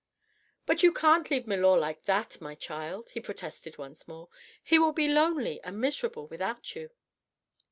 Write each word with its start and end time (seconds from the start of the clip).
"But 0.65 0.81
you 0.81 0.91
can't 0.91 1.29
leave 1.29 1.45
milor 1.45 1.77
like 1.77 2.05
that, 2.05 2.41
my 2.41 2.55
child," 2.55 3.11
he 3.11 3.19
protested 3.19 3.77
once 3.77 4.07
more. 4.07 4.29
"He 4.63 4.79
will 4.79 4.93
be 4.93 5.07
lonely 5.07 5.61
and 5.61 5.79
miserable 5.79 6.25
without 6.25 6.75
you." 6.75 6.89